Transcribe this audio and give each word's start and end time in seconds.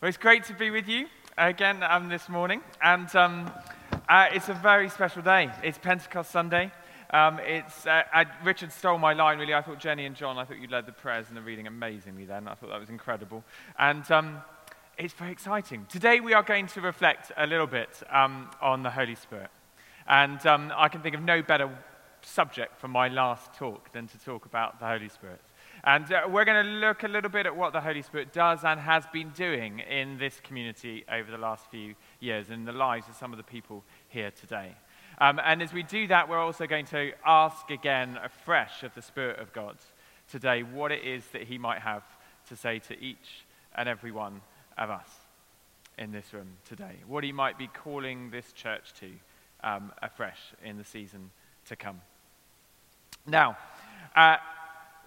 Well, 0.00 0.08
it's 0.08 0.16
great 0.16 0.44
to 0.44 0.54
be 0.54 0.70
with 0.70 0.88
you 0.88 1.08
again 1.36 1.82
um, 1.82 2.08
this 2.08 2.30
morning. 2.30 2.62
And 2.82 3.14
um, 3.14 3.52
uh, 4.08 4.28
it's 4.32 4.48
a 4.48 4.54
very 4.54 4.88
special 4.88 5.20
day. 5.20 5.50
It's 5.62 5.76
Pentecost 5.76 6.30
Sunday. 6.30 6.72
Um, 7.10 7.38
it's, 7.40 7.86
uh, 7.86 8.04
I, 8.10 8.24
Richard 8.42 8.72
stole 8.72 8.96
my 8.96 9.12
line, 9.12 9.38
really. 9.38 9.52
I 9.52 9.60
thought 9.60 9.78
Jenny 9.78 10.06
and 10.06 10.16
John, 10.16 10.38
I 10.38 10.46
thought 10.46 10.58
you 10.58 10.68
led 10.68 10.86
the 10.86 10.92
prayers 10.92 11.26
and 11.28 11.36
the 11.36 11.42
reading 11.42 11.66
amazingly 11.66 12.24
then. 12.24 12.48
I 12.48 12.54
thought 12.54 12.70
that 12.70 12.80
was 12.80 12.88
incredible. 12.88 13.44
And 13.78 14.10
um, 14.10 14.40
it's 14.96 15.12
very 15.12 15.32
exciting. 15.32 15.84
Today 15.90 16.20
we 16.20 16.32
are 16.32 16.42
going 16.42 16.66
to 16.68 16.80
reflect 16.80 17.30
a 17.36 17.46
little 17.46 17.66
bit 17.66 18.02
um, 18.08 18.48
on 18.62 18.82
the 18.82 18.90
Holy 18.90 19.16
Spirit. 19.16 19.50
And 20.08 20.46
um, 20.46 20.72
I 20.74 20.88
can 20.88 21.02
think 21.02 21.14
of 21.14 21.20
no 21.20 21.42
better 21.42 21.68
subject 22.22 22.80
for 22.80 22.88
my 22.88 23.08
last 23.08 23.52
talk 23.52 23.92
than 23.92 24.08
to 24.08 24.18
talk 24.20 24.46
about 24.46 24.80
the 24.80 24.86
Holy 24.86 25.10
Spirit. 25.10 25.42
And 25.82 26.12
uh, 26.12 26.22
we're 26.28 26.44
going 26.44 26.64
to 26.64 26.72
look 26.72 27.04
a 27.04 27.08
little 27.08 27.30
bit 27.30 27.46
at 27.46 27.56
what 27.56 27.72
the 27.72 27.80
Holy 27.80 28.02
Spirit 28.02 28.32
does 28.32 28.64
and 28.64 28.78
has 28.78 29.04
been 29.12 29.30
doing 29.30 29.78
in 29.78 30.18
this 30.18 30.38
community 30.40 31.04
over 31.10 31.30
the 31.30 31.38
last 31.38 31.70
few 31.70 31.94
years 32.20 32.50
in 32.50 32.64
the 32.64 32.72
lives 32.72 33.08
of 33.08 33.14
some 33.14 33.32
of 33.32 33.38
the 33.38 33.42
people 33.42 33.82
here 34.08 34.30
today. 34.30 34.74
Um, 35.18 35.40
and 35.42 35.62
as 35.62 35.72
we 35.72 35.82
do 35.82 36.06
that, 36.08 36.28
we're 36.28 36.38
also 36.38 36.66
going 36.66 36.86
to 36.86 37.12
ask 37.24 37.70
again 37.70 38.18
afresh 38.22 38.82
of 38.82 38.94
the 38.94 39.02
Spirit 39.02 39.38
of 39.38 39.52
God 39.52 39.76
today 40.30 40.62
what 40.62 40.92
it 40.92 41.02
is 41.02 41.24
that 41.32 41.44
He 41.44 41.56
might 41.56 41.80
have 41.80 42.04
to 42.48 42.56
say 42.56 42.78
to 42.80 42.98
each 43.02 43.46
and 43.74 43.88
every 43.88 44.12
one 44.12 44.42
of 44.76 44.90
us 44.90 45.08
in 45.98 46.12
this 46.12 46.32
room 46.34 46.56
today. 46.66 46.96
What 47.06 47.24
He 47.24 47.32
might 47.32 47.56
be 47.56 47.68
calling 47.68 48.30
this 48.30 48.52
church 48.52 48.92
to 49.00 49.10
um, 49.62 49.92
afresh 50.02 50.38
in 50.62 50.76
the 50.76 50.84
season 50.84 51.30
to 51.66 51.76
come. 51.76 52.00
Now, 53.26 53.56
uh, 54.14 54.36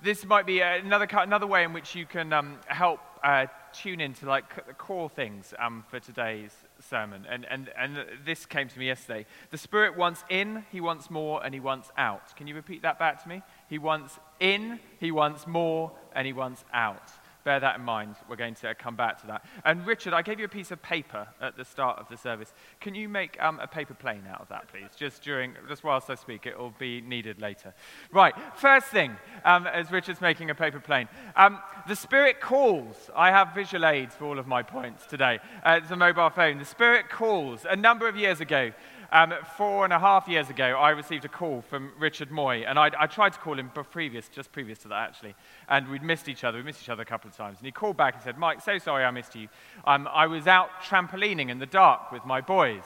this 0.03 0.25
might 0.25 0.45
be 0.45 0.59
another, 0.59 1.07
another 1.11 1.47
way 1.47 1.63
in 1.63 1.71
which 1.71 1.95
you 1.95 2.05
can 2.05 2.33
um, 2.33 2.59
help 2.67 2.99
uh, 3.23 3.45
tune 3.71 4.01
into 4.01 4.25
like 4.25 4.67
the 4.67 4.73
core 4.73 5.09
things 5.09 5.53
um, 5.57 5.85
for 5.89 5.99
today's 5.99 6.51
sermon. 6.89 7.25
And, 7.29 7.45
and, 7.49 7.69
and 7.79 8.05
this 8.25 8.45
came 8.45 8.67
to 8.67 8.79
me 8.79 8.87
yesterday. 8.87 9.25
The 9.51 9.57
Spirit 9.57 9.97
wants 9.97 10.25
in, 10.29 10.65
He 10.71 10.81
wants 10.81 11.09
more, 11.09 11.43
and 11.43 11.53
He 11.53 11.61
wants 11.61 11.89
out. 11.97 12.35
Can 12.35 12.47
you 12.47 12.55
repeat 12.55 12.81
that 12.81 12.99
back 12.99 13.23
to 13.23 13.29
me? 13.29 13.41
He 13.69 13.77
wants 13.77 14.19
in, 14.41 14.79
He 14.99 15.11
wants 15.11 15.47
more, 15.47 15.93
and 16.13 16.27
He 16.27 16.33
wants 16.33 16.65
out 16.73 17.09
bear 17.43 17.59
that 17.59 17.77
in 17.77 17.81
mind. 17.83 18.15
We're 18.29 18.35
going 18.35 18.55
to 18.55 18.75
come 18.75 18.95
back 18.95 19.19
to 19.21 19.27
that. 19.27 19.45
And 19.65 19.85
Richard, 19.85 20.13
I 20.13 20.21
gave 20.21 20.39
you 20.39 20.45
a 20.45 20.49
piece 20.49 20.71
of 20.71 20.81
paper 20.81 21.27
at 21.41 21.57
the 21.57 21.65
start 21.65 21.99
of 21.99 22.07
the 22.09 22.17
service. 22.17 22.53
Can 22.79 22.95
you 22.95 23.09
make 23.09 23.41
um, 23.41 23.59
a 23.59 23.67
paper 23.67 23.93
plane 23.93 24.23
out 24.29 24.41
of 24.41 24.49
that, 24.49 24.67
please? 24.67 24.89
Just 24.95 25.21
during, 25.21 25.53
just 25.67 25.83
whilst 25.83 26.09
I 26.09 26.15
speak, 26.15 26.45
it 26.45 26.57
will 26.57 26.73
be 26.77 27.01
needed 27.01 27.41
later. 27.41 27.73
Right. 28.11 28.33
First 28.55 28.87
thing, 28.87 29.15
um, 29.45 29.67
as 29.67 29.91
Richard's 29.91 30.21
making 30.21 30.49
a 30.49 30.55
paper 30.55 30.79
plane, 30.79 31.07
um, 31.35 31.59
the 31.87 31.95
Spirit 31.95 32.39
calls. 32.39 33.09
I 33.15 33.29
have 33.29 33.53
visual 33.53 33.85
aids 33.85 34.15
for 34.15 34.25
all 34.25 34.39
of 34.39 34.47
my 34.47 34.63
points 34.63 35.05
today. 35.05 35.39
Uh, 35.63 35.79
it's 35.81 35.91
a 35.91 35.95
mobile 35.95 36.29
phone. 36.29 36.57
The 36.57 36.65
Spirit 36.65 37.09
calls. 37.09 37.65
A 37.69 37.75
number 37.75 38.07
of 38.07 38.15
years 38.15 38.39
ago, 38.39 38.71
um, 39.13 39.33
four 39.57 39.83
and 39.83 39.93
a 39.93 39.99
half 39.99 40.27
years 40.27 40.49
ago, 40.49 40.65
I 40.65 40.89
received 40.89 41.23
a 41.23 41.29
call 41.29 41.61
from 41.61 41.91
Richard 41.99 42.31
Moy, 42.31 42.63
and 42.67 42.79
I'd, 42.79 42.95
I 42.95 43.05
tried 43.05 43.33
to 43.33 43.39
call 43.39 43.59
him 43.59 43.69
previous, 43.69 44.27
just 44.27 44.51
previous 44.51 44.79
to 44.79 44.87
that, 44.87 45.09
actually, 45.09 45.35
and 45.69 45.87
we'd 45.87 46.01
missed 46.01 46.27
each 46.27 46.43
other. 46.43 46.57
We 46.57 46.63
missed 46.63 46.81
each 46.81 46.89
other 46.89 47.03
a 47.03 47.05
couple 47.05 47.29
of 47.29 47.37
times, 47.37 47.59
and 47.59 47.65
he 47.65 47.71
called 47.71 47.95
back 47.95 48.15
and 48.15 48.23
said, 48.23 48.39
"Mike, 48.39 48.61
so 48.61 48.79
sorry 48.79 49.05
I 49.05 49.11
missed 49.11 49.35
you. 49.35 49.49
Um, 49.85 50.09
I 50.11 50.25
was 50.25 50.47
out 50.47 50.69
trampolining 50.81 51.49
in 51.49 51.59
the 51.59 51.67
dark 51.67 52.11
with 52.11 52.25
my 52.25 52.41
boys." 52.41 52.83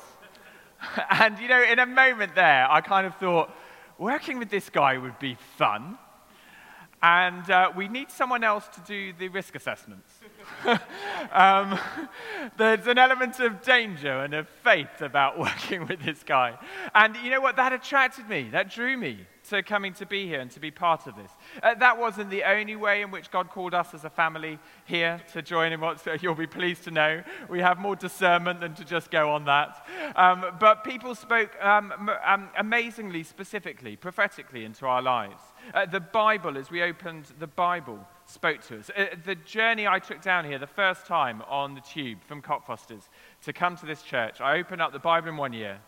and 1.09 1.39
you 1.39 1.47
know, 1.47 1.63
in 1.63 1.79
a 1.79 1.85
moment 1.85 2.35
there, 2.35 2.69
I 2.69 2.81
kind 2.81 3.07
of 3.07 3.15
thought, 3.15 3.49
working 3.97 4.37
with 4.37 4.49
this 4.49 4.69
guy 4.69 4.97
would 4.97 5.17
be 5.19 5.37
fun. 5.57 5.97
And 7.01 7.49
uh, 7.51 7.71
we 7.75 7.87
need 7.87 8.09
someone 8.09 8.43
else 8.43 8.67
to 8.69 8.81
do 8.81 9.13
the 9.13 9.27
risk 9.27 9.55
assessments. 9.55 10.09
um, 11.31 11.77
there's 12.57 12.87
an 12.87 12.97
element 12.97 13.39
of 13.39 13.61
danger 13.61 14.21
and 14.23 14.33
of 14.33 14.49
faith 14.49 15.01
about 15.01 15.37
working 15.39 15.85
with 15.85 16.01
this 16.01 16.23
guy. 16.23 16.57
And 16.95 17.15
you 17.17 17.29
know 17.29 17.41
what? 17.41 17.55
That 17.57 17.71
attracted 17.71 18.27
me, 18.27 18.49
that 18.51 18.71
drew 18.71 18.97
me 18.97 19.27
to 19.49 19.63
coming 19.63 19.93
to 19.93 20.05
be 20.05 20.27
here 20.27 20.39
and 20.39 20.51
to 20.51 20.59
be 20.59 20.71
part 20.71 21.07
of 21.07 21.15
this. 21.15 21.31
Uh, 21.61 21.75
that 21.75 21.97
wasn't 21.97 22.29
the 22.29 22.43
only 22.43 22.75
way 22.75 23.01
in 23.01 23.11
which 23.11 23.31
God 23.31 23.49
called 23.49 23.73
us 23.73 23.93
as 23.93 24.03
a 24.03 24.09
family 24.09 24.59
here 24.85 25.21
to 25.33 25.41
join 25.41 25.71
in 25.71 25.79
what 25.79 26.05
you'll 26.21 26.35
be 26.35 26.47
pleased 26.47 26.83
to 26.85 26.91
know. 26.91 27.23
We 27.47 27.59
have 27.59 27.77
more 27.77 27.95
discernment 27.95 28.59
than 28.59 28.73
to 28.75 28.83
just 28.83 29.11
go 29.11 29.29
on 29.29 29.45
that. 29.45 29.85
Um, 30.15 30.45
but 30.59 30.83
people 30.83 31.13
spoke 31.15 31.51
um, 31.63 32.09
um, 32.25 32.49
amazingly, 32.57 33.23
specifically, 33.23 33.95
prophetically 33.95 34.65
into 34.65 34.85
our 34.87 35.01
lives. 35.01 35.41
Uh, 35.73 35.85
the 35.85 35.99
Bible, 35.99 36.57
as 36.57 36.71
we 36.71 36.81
opened 36.81 37.25
the 37.39 37.47
Bible, 37.47 37.99
spoke 38.25 38.61
to 38.67 38.79
us. 38.79 38.89
Uh, 38.95 39.05
the 39.25 39.35
journey 39.35 39.87
I 39.87 39.99
took 39.99 40.21
down 40.21 40.45
here 40.45 40.59
the 40.59 40.67
first 40.67 41.05
time 41.05 41.41
on 41.47 41.75
the 41.75 41.81
tube 41.81 42.19
from 42.25 42.41
Cockfosters 42.41 43.09
to 43.43 43.53
come 43.53 43.75
to 43.77 43.85
this 43.85 44.01
church, 44.01 44.39
I 44.41 44.57
opened 44.57 44.81
up 44.81 44.93
the 44.93 44.99
Bible 44.99 45.29
in 45.29 45.37
one 45.37 45.53
year, 45.53 45.79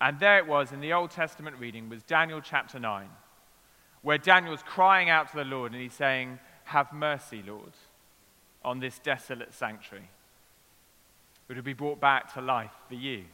and 0.00 0.18
there 0.18 0.38
it 0.38 0.46
was 0.46 0.72
in 0.72 0.80
the 0.80 0.92
Old 0.92 1.10
Testament 1.10 1.56
reading 1.58 1.88
was 1.88 2.02
Daniel 2.02 2.40
chapter 2.40 2.78
9, 2.78 3.08
where 4.02 4.18
Daniel's 4.18 4.62
crying 4.62 5.08
out 5.08 5.30
to 5.30 5.36
the 5.36 5.44
Lord 5.44 5.72
and 5.72 5.80
he's 5.80 5.94
saying, 5.94 6.38
Have 6.64 6.92
mercy, 6.92 7.42
Lord, 7.46 7.72
on 8.64 8.80
this 8.80 8.98
desolate 8.98 9.54
sanctuary. 9.54 10.08
It 11.48 11.64
be 11.64 11.74
brought 11.74 12.00
back 12.00 12.32
to 12.32 12.40
life 12.40 12.72
for 12.88 12.94
you, 12.94 13.24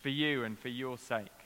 for 0.00 0.10
you 0.10 0.44
and 0.44 0.56
for 0.56 0.68
your 0.68 0.96
sake? 0.96 1.39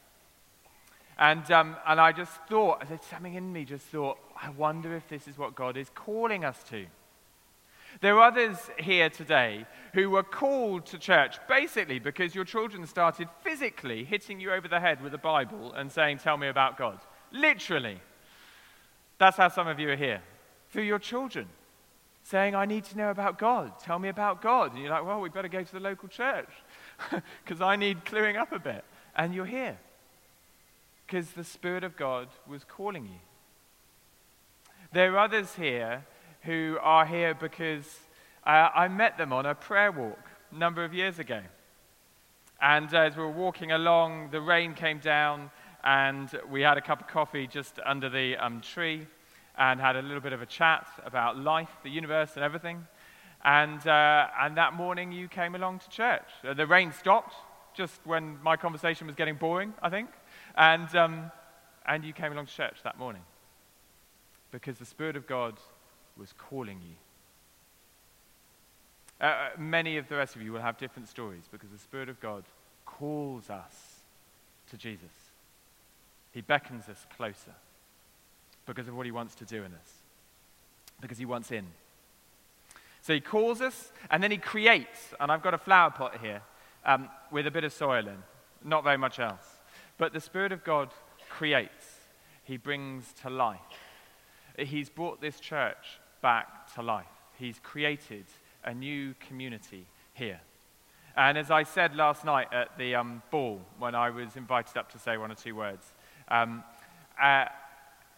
And, 1.19 1.49
um, 1.51 1.77
and 1.87 2.01
I 2.01 2.13
just 2.13 2.33
thought, 2.49 2.89
there's 2.89 3.05
something 3.05 3.35
in 3.35 3.53
me 3.53 3.65
just 3.65 3.87
thought, 3.87 4.19
I 4.41 4.51
wonder 4.51 4.95
if 4.97 5.09
this 5.09 5.29
is 5.29 5.39
what 5.39 5.55
God 5.55 5.77
is 5.77 5.91
calling 5.95 6.45
us 6.45 6.63
to. 6.71 6.87
There 8.01 8.17
are 8.19 8.29
others 8.29 8.57
here 8.81 9.09
today 9.09 9.67
who 9.93 10.11
were 10.11 10.25
called 10.25 10.87
to 10.87 10.99
church 10.99 11.37
basically 11.49 12.01
because 12.01 12.35
your 12.35 12.45
children 12.45 12.87
started 12.87 13.29
physically 13.43 14.03
hitting 14.03 14.41
you 14.41 14.51
over 14.51 14.67
the 14.67 14.81
head 14.81 15.01
with 15.01 15.15
a 15.15 15.19
Bible 15.19 15.73
and 15.73 15.93
saying, 15.93 16.19
Tell 16.19 16.37
me 16.37 16.49
about 16.49 16.77
God. 16.77 16.99
Literally. 17.31 18.01
That's 19.19 19.37
how 19.37 19.49
some 19.49 19.69
of 19.69 19.79
you 19.79 19.91
are 19.91 19.97
here. 19.97 20.23
Through 20.71 20.83
your 20.83 20.99
children 20.99 21.47
saying, 22.25 22.57
I 22.57 22.65
need 22.65 22.83
to 22.85 22.97
know 22.97 23.11
about 23.11 23.39
God. 23.39 23.79
Tell 23.79 23.99
me 24.01 24.09
about 24.09 24.43
God. 24.43 24.73
And 24.73 24.83
you're 24.83 24.91
like, 24.91 25.05
Well, 25.05 25.21
we 25.21 25.29
better 25.29 25.47
go 25.47 25.63
to 25.63 25.73
the 25.73 25.79
local 25.79 26.09
church 26.09 26.51
because 27.45 27.61
I 27.61 27.77
need 27.77 28.05
clearing 28.05 28.37
up 28.37 28.51
a 28.51 28.59
bit. 28.59 28.85
And 29.15 29.33
you're 29.33 29.47
here 29.47 29.79
because 31.07 31.31
the 31.31 31.45
Spirit 31.45 31.85
of 31.85 31.97
God 31.97 32.29
was 32.47 32.65
calling 32.65 33.05
you. 33.05 33.21
There 34.93 35.15
are 35.15 35.19
others 35.19 35.55
here 35.55 36.05
who 36.43 36.79
are 36.81 37.07
here 37.07 37.35
because 37.35 38.01
uh, 38.47 38.69
I 38.75 38.89
met 38.89 39.19
them 39.19 39.33
on 39.33 39.47
a 39.47 39.55
prayer 39.55 39.91
walk 39.91 40.19
a 40.53 40.57
number 40.57 40.85
of 40.85 40.95
years 40.95 41.19
ago. 41.19 41.41
And 42.61 42.93
as 42.95 43.17
we 43.17 43.23
were 43.23 43.31
walking 43.31 43.73
along, 43.73 44.31
the 44.31 44.41
rain 44.41 44.75
came 44.75 44.99
down, 44.99 45.51
and 45.83 46.31
we 46.51 46.63
had 46.63 46.79
a 46.79 46.81
cup 46.81 47.01
of 47.01 47.09
coffee 47.09 47.47
just 47.47 47.79
under 47.85 48.09
the 48.09 48.37
um, 48.37 48.61
tree 48.61 49.07
and 49.59 49.81
had 49.81 49.97
a 49.97 50.03
little 50.03 50.21
bit 50.21 50.33
of 50.33 50.43
a 50.43 50.47
chat 50.47 50.87
about 51.05 51.39
life, 51.39 51.71
the 51.83 51.91
universe, 51.91 52.33
and 52.37 52.45
everything. 52.45 52.87
And, 53.45 53.87
uh, 53.87 54.29
and 54.41 54.57
that 54.57 54.73
morning, 54.73 55.13
you 55.13 55.29
came 55.29 55.55
along 55.55 55.81
to 55.81 55.91
church. 55.91 56.25
Uh, 56.43 56.55
the 56.55 56.67
rain 56.67 56.93
stopped 56.93 57.35
just 57.75 58.01
when 58.05 58.43
my 58.43 58.57
conversation 58.57 59.07
was 59.07 59.17
getting 59.17 59.35
boring, 59.35 59.75
I 59.83 59.91
think. 59.91 60.09
And, 60.57 60.95
um, 60.95 61.31
and 61.87 62.05
you 62.05 62.13
came 62.13 62.33
along 62.33 62.47
to 62.47 62.55
church 62.55 62.77
that 62.85 62.99
morning 62.99 63.23
because 64.51 64.79
the 64.79 64.85
Spirit 64.85 65.17
of 65.17 65.27
God 65.27 65.59
was 66.17 66.33
calling 66.39 66.81
you. 66.81 66.95
Uh, 69.21 69.25
uh, 69.25 69.49
many 69.59 69.97
of 69.97 70.09
the 70.09 70.17
rest 70.17 70.37
of 70.37 70.43
you 70.43 70.53
will 70.53 70.61
have 70.61 70.79
different 70.79 71.09
stories 71.09 71.45
because 71.51 71.71
the 71.71 71.79
Spirit 71.79 72.09
of 72.09 72.21
God 72.21 72.45
calls 72.87 73.51
us 73.51 74.01
to 74.71 74.77
Jesus. 74.77 75.11
He 76.33 76.41
beckons 76.41 76.89
us 76.89 77.07
closer 77.17 77.55
because 78.67 78.89
of 78.89 78.97
what 78.97 79.07
He 79.07 79.13
wants 79.13 79.35
to 79.37 79.45
do 79.45 79.59
in 79.59 79.73
us, 79.73 79.93
because 81.01 81.19
He 81.19 81.25
wants 81.25 81.51
in. 81.51 81.67
So 83.03 83.13
He 83.13 83.21
calls 83.21 83.61
us 83.61 83.93
and 84.11 84.23
then 84.23 84.31
He 84.31 84.39
creates. 84.39 85.15
And 85.21 85.31
I've 85.31 85.43
got 85.43 85.55
a 85.55 85.59
flower 85.59 85.91
pot 85.91 86.19
here 86.21 86.43
um, 86.85 87.09
with 87.31 87.47
a 87.47 87.51
bit 87.51 87.65
of 87.65 87.73
soil 87.73 88.07
in, 88.07 88.23
not 88.65 88.85
very 88.85 88.99
much 88.99 89.19
else. 89.19 89.54
But 89.99 90.13
the 90.13 90.21
Spirit 90.21 90.53
of 90.53 90.65
God 90.65 90.91
creates, 91.29 91.87
He 92.43 92.57
brings 92.57 93.13
to 93.23 93.31
life. 93.31 93.61
He's 94.59 94.89
brought 94.89 95.21
this 95.21 95.41
church 95.41 96.01
back 96.23 96.73
to 96.75 96.83
life. 96.83 97.07
He's 97.39 97.59
created 97.59 98.25
a 98.65 98.73
new 98.73 99.15
community 99.21 99.87
here. 100.13 100.41
And 101.17 101.39
as 101.39 101.51
I 101.51 101.63
said 101.63 101.95
last 101.95 102.25
night 102.25 102.49
at 102.53 102.77
the 102.77 102.95
um, 102.97 103.23
ball, 103.31 103.61
when 103.79 103.95
I 103.95 104.11
was 104.11 104.37
invited 104.37 104.77
up 104.77 104.91
to 104.93 104.99
say 104.99 105.17
one 105.17 105.31
or 105.31 105.37
two 105.37 105.55
words, 105.55 105.93
um, 106.29 106.65
uh, 107.21 107.47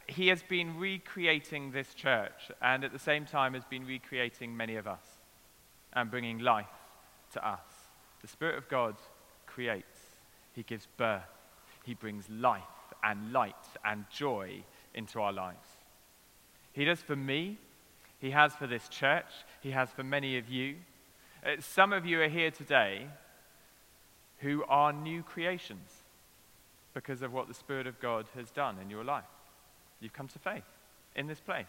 he 0.07 0.29
has 0.29 0.43
been 0.43 0.79
recreating 0.79 1.73
this 1.73 1.93
church 1.95 2.51
and 2.63 2.85
at 2.85 2.93
the 2.93 2.99
same 2.99 3.27
time 3.27 3.55
has 3.55 3.65
been 3.65 3.85
recreating 3.85 4.57
many 4.57 4.77
of 4.77 4.87
us 4.87 5.05
and 5.93 6.11
bringing 6.11 6.39
life 6.39 6.67
to 7.33 7.47
us. 7.47 7.61
The 8.23 8.29
Spirit 8.29 8.57
of 8.57 8.69
God 8.69 8.97
creates, 9.47 9.99
He 10.53 10.63
gives 10.63 10.87
birth, 10.97 11.23
He 11.87 11.95
brings 11.95 12.29
life 12.29 12.63
and 13.05 13.33
light 13.33 13.55
and 13.85 14.05
joy 14.11 14.65
into 14.93 15.21
our 15.21 15.33
lives. 15.33 15.69
He 16.73 16.85
does 16.85 17.01
for 17.01 17.15
me, 17.15 17.59
He 18.19 18.33
has 18.33 18.53
for 18.55 18.67
this 18.67 18.89
church, 18.89 19.31
He 19.61 19.71
has 19.71 19.91
for 19.91 20.03
many 20.03 20.37
of 20.37 20.49
you. 20.49 20.77
Uh, 21.45 21.53
some 21.61 21.93
of 21.93 22.05
you 22.05 22.21
are 22.21 22.29
here 22.29 22.51
today 22.51 23.07
who 24.39 24.65
are 24.69 24.93
new 24.93 25.23
creations 25.23 26.03
because 26.93 27.23
of 27.23 27.33
what 27.33 27.47
the 27.47 27.55
Spirit 27.55 27.87
of 27.87 28.01
God 28.01 28.27
has 28.35 28.51
done 28.51 28.79
in 28.83 28.91
your 28.91 29.05
life. 29.05 29.25
You've 30.01 30.13
come 30.13 30.29
to 30.29 30.39
faith 30.41 30.65
in 31.15 31.29
this 31.29 31.41
place 31.41 31.67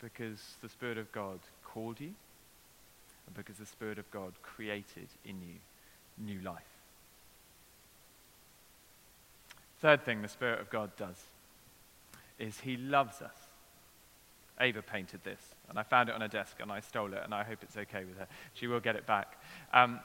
because 0.00 0.40
the 0.62 0.68
Spirit 0.68 0.98
of 0.98 1.10
God 1.10 1.40
called 1.64 2.00
you 2.00 2.14
and 3.26 3.34
because 3.34 3.56
the 3.56 3.66
Spirit 3.66 3.98
of 3.98 4.08
God 4.12 4.34
created 4.42 5.08
in 5.24 5.42
you 5.42 5.56
new 6.18 6.40
life. 6.42 6.71
Third 9.82 10.04
thing 10.04 10.22
the 10.22 10.28
Spirit 10.28 10.60
of 10.60 10.70
God 10.70 10.96
does 10.96 11.20
is 12.38 12.60
He 12.60 12.76
loves 12.76 13.20
us. 13.20 13.34
Ava 14.60 14.80
painted 14.80 15.24
this, 15.24 15.40
and 15.68 15.76
I 15.76 15.82
found 15.82 16.08
it 16.08 16.14
on 16.14 16.20
her 16.20 16.28
desk, 16.28 16.58
and 16.60 16.70
I 16.70 16.78
stole 16.78 17.12
it, 17.12 17.20
and 17.24 17.34
I 17.34 17.42
hope 17.42 17.58
it's 17.62 17.76
okay 17.76 18.04
with 18.04 18.16
her. 18.16 18.28
She 18.54 18.68
will 18.68 18.78
get 18.78 18.94
it 18.94 19.06
back. 19.06 19.42
Um, 19.74 19.98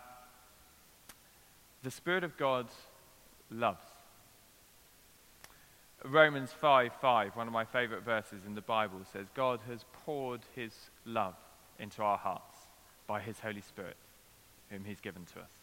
the 1.83 1.91
Spirit 1.91 2.24
of 2.24 2.35
God 2.38 2.68
loves. 3.51 3.85
Romans 6.03 6.51
5 6.51 6.94
5, 7.00 7.35
one 7.35 7.45
of 7.45 7.53
my 7.53 7.65
favorite 7.65 8.03
verses 8.03 8.45
in 8.47 8.56
the 8.56 8.62
Bible, 8.62 9.01
says, 9.13 9.27
God 9.35 9.59
has 9.69 9.85
poured 10.06 10.41
his 10.56 10.73
love 11.06 11.35
into 11.77 12.01
our 12.01 12.18
hearts 12.18 12.57
by 13.06 13.19
his 13.19 13.39
Holy 13.39 13.62
Spirit, 13.62 13.97
whom 14.71 14.85
he's 14.85 15.01
given 15.01 15.25
to 15.33 15.39
us. 15.39 15.56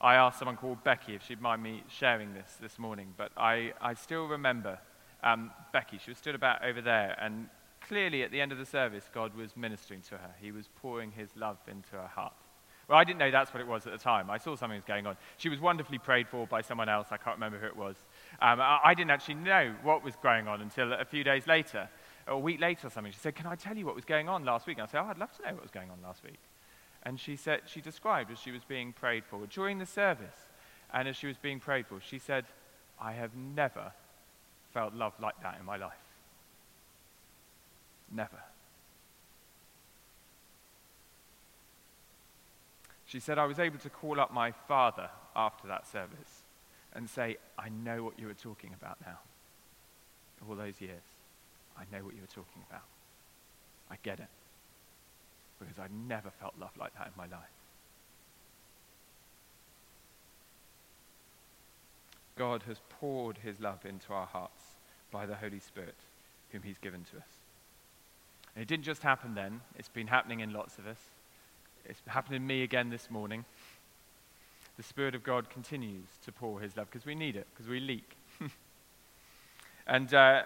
I 0.00 0.14
asked 0.14 0.38
someone 0.38 0.56
called 0.56 0.82
Becky 0.82 1.14
if 1.14 1.26
she'd 1.26 1.42
mind 1.42 1.62
me 1.62 1.82
sharing 1.88 2.32
this 2.32 2.56
this 2.58 2.78
morning, 2.78 3.12
but 3.18 3.32
I, 3.36 3.74
I 3.82 3.92
still 3.92 4.26
remember 4.26 4.78
um, 5.22 5.50
Becky. 5.74 5.98
She 5.98 6.10
was 6.10 6.16
stood 6.16 6.34
about 6.34 6.64
over 6.64 6.80
there, 6.80 7.18
and 7.20 7.48
clearly 7.86 8.22
at 8.22 8.30
the 8.30 8.40
end 8.40 8.50
of 8.50 8.56
the 8.56 8.64
service, 8.64 9.10
God 9.12 9.36
was 9.36 9.54
ministering 9.58 10.00
to 10.08 10.16
her. 10.16 10.34
He 10.40 10.52
was 10.52 10.70
pouring 10.76 11.10
his 11.10 11.28
love 11.36 11.58
into 11.68 11.96
her 11.96 12.06
heart. 12.06 12.32
Well, 12.88 12.98
I 12.98 13.04
didn't 13.04 13.18
know 13.18 13.30
that's 13.30 13.52
what 13.52 13.60
it 13.60 13.66
was 13.66 13.86
at 13.86 13.92
the 13.92 13.98
time. 13.98 14.30
I 14.30 14.38
saw 14.38 14.56
something 14.56 14.76
was 14.76 14.84
going 14.84 15.06
on. 15.06 15.16
She 15.36 15.50
was 15.50 15.60
wonderfully 15.60 15.98
prayed 15.98 16.26
for 16.26 16.46
by 16.46 16.62
someone 16.62 16.88
else. 16.88 17.08
I 17.10 17.18
can't 17.18 17.36
remember 17.36 17.58
who 17.58 17.66
it 17.66 17.76
was. 17.76 17.96
Um, 18.40 18.58
I, 18.58 18.80
I 18.82 18.94
didn't 18.94 19.10
actually 19.10 19.34
know 19.34 19.74
what 19.82 20.02
was 20.02 20.16
going 20.22 20.48
on 20.48 20.62
until 20.62 20.94
a 20.94 21.04
few 21.04 21.22
days 21.22 21.46
later, 21.46 21.90
or 22.26 22.32
a 22.32 22.38
week 22.38 22.58
later 22.58 22.86
or 22.86 22.90
something. 22.90 23.12
She 23.12 23.20
said, 23.20 23.34
Can 23.34 23.46
I 23.46 23.54
tell 23.54 23.76
you 23.76 23.84
what 23.84 23.94
was 23.94 24.06
going 24.06 24.30
on 24.30 24.46
last 24.46 24.66
week? 24.66 24.78
And 24.78 24.88
I 24.88 24.90
said, 24.90 25.02
Oh, 25.02 25.10
I'd 25.10 25.18
love 25.18 25.30
to 25.36 25.42
know 25.42 25.52
what 25.52 25.62
was 25.62 25.70
going 25.70 25.90
on 25.90 25.98
last 26.02 26.24
week. 26.24 26.38
And 27.02 27.18
she 27.18 27.36
said, 27.36 27.62
she 27.66 27.80
described 27.80 28.30
as 28.30 28.38
she 28.38 28.50
was 28.50 28.62
being 28.64 28.92
prayed 28.92 29.24
for 29.24 29.46
during 29.46 29.78
the 29.78 29.86
service, 29.86 30.48
and 30.92 31.08
as 31.08 31.16
she 31.16 31.26
was 31.26 31.36
being 31.36 31.60
prayed 31.60 31.86
for, 31.86 32.00
she 32.00 32.18
said, 32.18 32.44
I 33.00 33.12
have 33.12 33.34
never 33.34 33.92
felt 34.74 34.94
love 34.94 35.14
like 35.20 35.40
that 35.42 35.56
in 35.58 35.64
my 35.64 35.76
life. 35.76 35.92
Never. 38.12 38.42
She 43.06 43.18
said, 43.18 43.38
I 43.38 43.46
was 43.46 43.58
able 43.58 43.78
to 43.78 43.90
call 43.90 44.20
up 44.20 44.32
my 44.32 44.52
father 44.52 45.08
after 45.34 45.66
that 45.68 45.86
service 45.86 46.42
and 46.92 47.08
say, 47.08 47.38
I 47.58 47.68
know 47.68 48.04
what 48.04 48.18
you 48.18 48.26
were 48.26 48.34
talking 48.34 48.74
about 48.78 48.98
now. 49.04 49.18
All 50.48 50.54
those 50.54 50.80
years, 50.80 51.02
I 51.78 51.82
know 51.92 52.04
what 52.04 52.14
you 52.14 52.20
were 52.20 52.26
talking 52.26 52.62
about. 52.68 52.82
I 53.90 53.96
get 54.02 54.20
it 54.20 54.28
because 55.60 55.78
I 55.78 55.86
never 56.08 56.30
felt 56.30 56.54
love 56.58 56.76
like 56.78 56.94
that 56.94 57.08
in 57.08 57.12
my 57.16 57.26
life. 57.26 57.50
God 62.36 62.62
has 62.66 62.80
poured 62.88 63.38
his 63.38 63.60
love 63.60 63.84
into 63.84 64.12
our 64.12 64.26
hearts 64.26 64.62
by 65.10 65.26
the 65.26 65.34
Holy 65.34 65.60
Spirit, 65.60 65.96
whom 66.50 66.62
he's 66.62 66.78
given 66.78 67.04
to 67.12 67.18
us. 67.18 67.28
And 68.54 68.62
it 68.62 68.68
didn't 68.68 68.84
just 68.84 69.02
happen 69.02 69.34
then, 69.34 69.60
it's 69.78 69.88
been 69.88 70.06
happening 70.06 70.40
in 70.40 70.52
lots 70.52 70.78
of 70.78 70.86
us. 70.86 70.98
It's 71.84 72.00
happened 72.06 72.36
in 72.36 72.46
me 72.46 72.62
again 72.62 72.88
this 72.88 73.10
morning. 73.10 73.44
The 74.76 74.82
Spirit 74.82 75.14
of 75.14 75.22
God 75.22 75.50
continues 75.50 76.08
to 76.24 76.32
pour 76.32 76.60
his 76.60 76.76
love 76.76 76.88
because 76.90 77.04
we 77.04 77.14
need 77.14 77.36
it, 77.36 77.46
because 77.52 77.68
we 77.68 77.80
leak. 77.80 78.16
and 79.86 80.12
uh, 80.14 80.42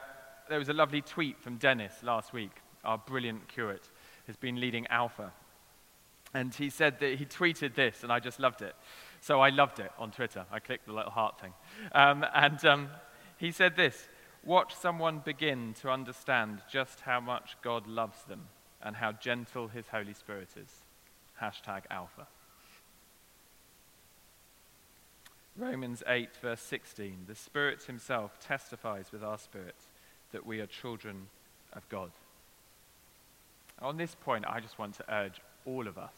there 0.49 0.58
was 0.58 0.69
a 0.69 0.72
lovely 0.72 1.00
tweet 1.00 1.40
from 1.40 1.56
Dennis 1.58 1.93
last 2.02 2.32
week, 2.32 2.56
our 2.84 2.99
brilliant 2.99 3.46
curate 3.46 3.88
has 4.26 4.37
been 4.37 4.61
leading 4.61 4.87
Alpha. 4.88 5.32
And 6.32 6.53
he 6.55 6.69
said 6.69 6.99
that 7.00 7.19
he 7.19 7.25
tweeted 7.25 7.75
this, 7.75 8.03
and 8.03 8.12
I 8.12 8.19
just 8.19 8.41
loved 8.41 8.62
it. 8.62 8.75
So 9.21 9.41
I 9.41 9.50
loved 9.50 9.79
it 9.79 9.93
on 9.99 10.11
Twitter. 10.11 10.44
I 10.50 10.59
clicked 10.59 10.87
the 10.87 10.93
little 10.93 11.12
heart 11.12 11.41
thing. 11.41 11.53
Um, 11.93 12.26
and 12.35 12.65
um, 12.65 12.88
he 13.38 13.53
said 13.53 13.76
this 13.76 14.09
Watch 14.44 14.75
someone 14.75 15.21
begin 15.25 15.75
to 15.81 15.91
understand 15.91 16.62
just 16.71 17.00
how 17.00 17.21
much 17.21 17.56
God 17.62 17.87
loves 17.87 18.23
them 18.25 18.43
and 18.82 18.97
how 18.97 19.12
gentle 19.12 19.69
his 19.69 19.88
Holy 19.88 20.12
Spirit 20.12 20.49
is. 20.56 20.71
Hashtag 21.41 21.82
Alpha. 21.91 22.26
Romans 25.56 26.03
8, 26.06 26.31
verse 26.43 26.61
16. 26.61 27.25
The 27.29 27.35
Spirit 27.35 27.85
Himself 27.85 28.38
testifies 28.41 29.12
with 29.12 29.23
our 29.23 29.38
spirit 29.38 29.76
that 30.32 30.44
we 30.44 30.61
are 30.61 30.67
children 30.67 31.29
of 31.73 31.88
God. 31.88 32.11
On 33.82 33.97
this 33.97 34.15
point, 34.15 34.44
I 34.49 34.61
just 34.61 34.79
want 34.79 34.94
to 34.94 35.15
urge 35.15 35.41
all 35.67 35.87
of 35.87 35.99
us, 35.99 36.15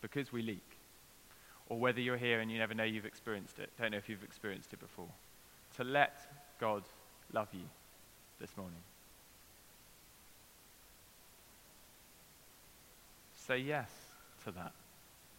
because 0.00 0.32
we 0.32 0.42
leak, 0.42 0.62
or 1.68 1.78
whether 1.78 2.00
you're 2.00 2.16
here 2.16 2.40
and 2.40 2.50
you 2.50 2.58
never 2.58 2.74
know 2.74 2.84
you've 2.84 3.06
experienced 3.06 3.58
it, 3.58 3.70
don't 3.80 3.92
know 3.92 3.96
if 3.96 4.08
you've 4.08 4.22
experienced 4.22 4.72
it 4.72 4.80
before, 4.80 5.08
to 5.76 5.84
let 5.84 6.20
God 6.60 6.82
love 7.32 7.48
you 7.52 7.64
this 8.40 8.56
morning. 8.56 8.78
Say 13.34 13.58
yes 13.58 13.90
to 14.44 14.52
that, 14.52 14.72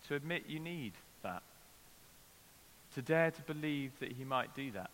to 0.08 0.16
admit 0.16 0.44
you 0.48 0.60
need 0.60 0.94
that, 1.22 1.44
to 2.96 3.02
dare 3.02 3.32
to 3.32 3.42
believe 3.44 3.92
that 4.00 4.12
He 4.12 4.24
might 4.24 4.56
do 4.56 4.72
that 4.72 4.90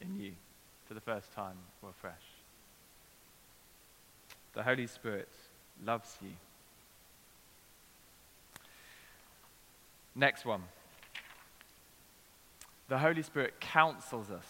in 0.00 0.18
you 0.18 0.32
for 0.86 0.94
the 0.94 1.00
first 1.00 1.32
time 1.32 1.56
or 1.82 1.90
afresh. 1.90 2.14
The 4.54 4.62
Holy 4.62 4.86
Spirit 4.86 5.28
loves 5.82 6.16
you. 6.22 6.30
Next 10.14 10.44
one. 10.44 10.62
The 12.88 12.98
Holy 12.98 13.22
Spirit 13.22 13.60
counsels 13.60 14.30
us. 14.30 14.46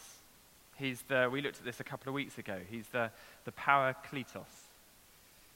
He's 0.76 1.03
the, 1.03 1.29
we 1.31 1.41
looked 1.41 1.59
at 1.59 1.65
this 1.65 1.81
a 1.81 1.85
couple 1.85 2.11
of 2.11 2.15
weeks 2.15 2.37
ago. 2.37 2.59
He's 2.69 2.88
the, 2.88 3.11
the 3.44 3.53
parakletos, 3.53 4.69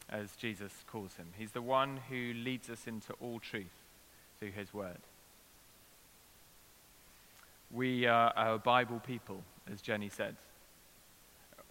as 0.08 0.30
Jesus 0.36 0.72
calls 0.86 1.14
him. 1.16 1.26
He's 1.36 1.50
the 1.50 1.62
one 1.62 1.98
who 2.08 2.32
leads 2.34 2.70
us 2.70 2.86
into 2.86 3.12
all 3.20 3.40
truth 3.40 3.66
through 4.38 4.52
his 4.52 4.72
word. 4.72 4.98
We 7.72 8.06
are 8.06 8.32
a 8.36 8.58
Bible 8.58 9.00
people, 9.04 9.42
as 9.70 9.82
Jenny 9.82 10.08
said 10.08 10.36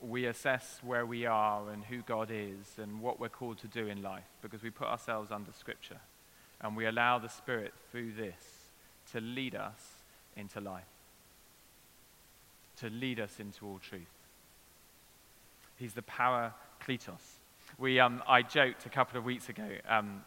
we 0.02 0.26
assess 0.26 0.80
where 0.84 1.06
we 1.06 1.26
are 1.26 1.70
and 1.70 1.84
who 1.84 2.02
God 2.04 2.30
is 2.32 2.78
and 2.78 3.02
what 3.02 3.20
we're 3.20 3.30
called 3.30 3.58
to 3.60 3.68
do 3.68 3.88
in 3.88 4.02
life 4.02 4.28
because 4.42 4.62
we 4.62 4.70
put 4.70 4.88
ourselves 4.88 5.32
under 5.32 5.52
Scripture 5.52 6.00
and 6.62 6.76
we 6.76 6.86
allow 6.86 7.18
the 7.20 7.30
Spirit 7.30 7.74
through 7.92 8.14
this 8.14 8.70
to 9.12 9.22
lead 9.22 9.56
us 9.56 9.82
into 10.36 10.60
life, 10.60 10.84
to 12.80 12.90
lead 12.90 13.20
us 13.20 13.40
into 13.40 13.66
all 13.66 13.80
truth. 13.80 14.02
He's 15.78 15.94
the 15.94 16.02
parakletos. 16.02 17.40
We, 17.78 18.00
um, 18.00 18.24
I 18.28 18.42
joked 18.42 18.86
a 18.86 18.90
couple 18.90 19.18
of 19.18 19.26
weeks 19.26 19.50
ago. 19.50 19.68
Um, 19.88 20.24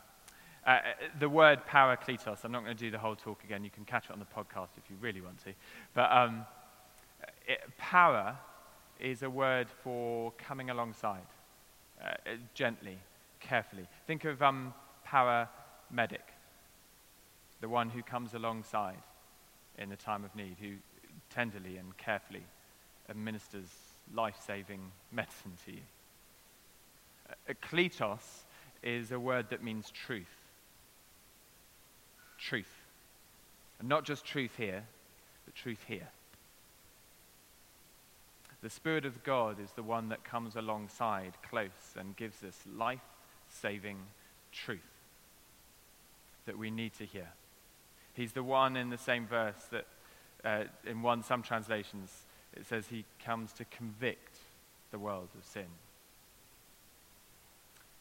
uh, 0.66 0.78
the 1.18 1.28
word 1.28 1.60
parakletos, 1.68 2.44
I'm 2.44 2.52
not 2.52 2.64
going 2.64 2.76
to 2.76 2.84
do 2.84 2.90
the 2.90 2.98
whole 2.98 3.16
talk 3.16 3.42
again. 3.44 3.64
You 3.64 3.70
can 3.70 3.84
catch 3.84 4.06
it 4.06 4.12
on 4.12 4.18
the 4.18 4.24
podcast 4.24 4.68
if 4.76 4.88
you 4.90 4.96
really 5.00 5.20
want 5.20 5.42
to. 5.44 5.52
But 5.94 6.12
um, 6.12 6.44
it, 7.46 7.60
is 9.00 9.22
a 9.22 9.30
word 9.30 9.68
for 9.82 10.32
coming 10.32 10.70
alongside, 10.70 11.26
uh, 12.04 12.12
gently, 12.54 12.98
carefully. 13.40 13.86
Think 14.06 14.24
of 14.24 14.42
um, 14.42 14.74
paramedic, 15.06 16.26
the 17.60 17.68
one 17.68 17.90
who 17.90 18.02
comes 18.02 18.34
alongside 18.34 19.02
in 19.78 19.88
the 19.88 19.96
time 19.96 20.24
of 20.24 20.34
need, 20.36 20.56
who 20.60 20.74
tenderly 21.30 21.76
and 21.76 21.96
carefully 21.96 22.44
administers 23.08 23.68
life 24.14 24.36
saving 24.46 24.80
medicine 25.12 25.52
to 25.64 25.72
you. 25.72 25.82
Uh, 27.28 27.54
kletos 27.62 28.44
is 28.82 29.12
a 29.12 29.20
word 29.20 29.46
that 29.50 29.62
means 29.62 29.90
truth. 29.90 30.26
Truth. 32.38 32.72
And 33.78 33.88
not 33.88 34.04
just 34.04 34.24
truth 34.24 34.52
here, 34.56 34.84
but 35.44 35.54
truth 35.54 35.84
here. 35.86 36.08
The 38.62 38.70
Spirit 38.70 39.06
of 39.06 39.24
God 39.24 39.58
is 39.58 39.70
the 39.72 39.82
one 39.82 40.10
that 40.10 40.22
comes 40.22 40.54
alongside 40.54 41.32
close 41.48 41.94
and 41.96 42.16
gives 42.16 42.44
us 42.44 42.58
life 42.76 43.00
saving 43.48 43.98
truth 44.52 44.80
that 46.46 46.58
we 46.58 46.70
need 46.70 46.92
to 46.94 47.04
hear. 47.04 47.28
He's 48.14 48.32
the 48.32 48.42
one 48.42 48.76
in 48.76 48.90
the 48.90 48.98
same 48.98 49.26
verse 49.26 49.64
that, 49.70 49.86
uh, 50.44 50.64
in 50.84 51.02
one, 51.02 51.22
some 51.22 51.42
translations, 51.42 52.10
it 52.54 52.66
says 52.66 52.88
he 52.88 53.04
comes 53.24 53.52
to 53.54 53.64
convict 53.64 54.36
the 54.90 54.98
world 54.98 55.28
of 55.38 55.44
sin. 55.44 55.66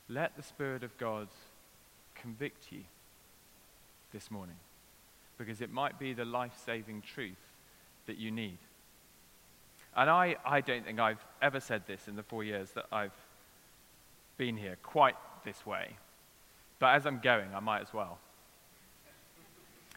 let 0.08 0.36
the 0.36 0.42
Spirit 0.42 0.84
of 0.84 0.98
God 0.98 1.28
convict 2.16 2.72
you 2.72 2.82
this 4.12 4.32
morning 4.32 4.56
because 5.38 5.62
it 5.62 5.72
might 5.72 6.00
be 6.00 6.14
the 6.14 6.26
life 6.26 6.60
saving 6.66 7.04
truth 7.04 7.38
that 8.08 8.18
you 8.18 8.32
need. 8.32 8.58
And 10.00 10.10
I, 10.10 10.38
I 10.46 10.62
don't 10.62 10.86
think 10.86 10.98
I've 10.98 11.24
ever 11.42 11.60
said 11.60 11.86
this 11.86 12.08
in 12.08 12.16
the 12.16 12.24
four 12.24 12.42
years 12.42 12.72
that 12.72 12.86
I've 12.90 13.12
been 14.38 14.56
here 14.56 14.78
quite 14.82 15.18
this 15.44 15.66
way. 15.66 15.90
But 16.80 16.96
as 16.96 17.06
I'm 17.06 17.20
going, 17.20 17.50
I 17.54 17.60
might 17.60 17.82
as 17.82 17.94
well. 17.94 18.18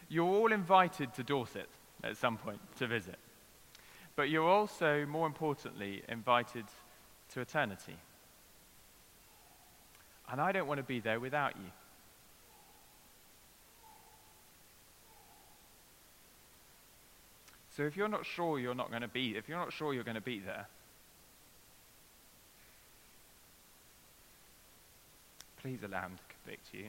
You're 0.09 0.27
all 0.27 0.51
invited 0.51 1.13
to 1.13 1.23
Dorset 1.23 1.69
at 2.03 2.17
some 2.17 2.35
point 2.35 2.59
to 2.79 2.85
visit. 2.85 3.15
But 4.17 4.29
you're 4.29 4.49
also, 4.49 5.05
more 5.05 5.25
importantly, 5.25 6.03
invited 6.09 6.65
to 7.29 7.39
eternity. 7.39 7.95
And 10.29 10.41
I 10.41 10.51
don't 10.51 10.67
want 10.67 10.79
to 10.79 10.83
be 10.83 10.99
there 10.99 11.21
without 11.21 11.55
you. 11.55 11.71
So 17.75 17.81
if 17.83 17.97
you're 17.97 18.07
not 18.07 18.23
sure 18.23 18.59
you're 18.59 18.75
not 18.75 18.89
going 18.89 19.01
to 19.01 19.07
be, 19.07 19.35
if 19.35 19.49
you're 19.49 19.57
not 19.57 19.73
sure 19.73 19.95
you're 19.95 20.03
going 20.03 20.13
to 20.13 20.21
be 20.21 20.39
there, 20.39 20.67
please 25.59 25.79
allow 25.83 26.03
him 26.03 26.11
to 26.17 26.35
convict 26.35 26.67
you. 26.71 26.85